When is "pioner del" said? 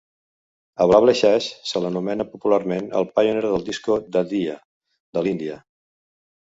3.19-3.69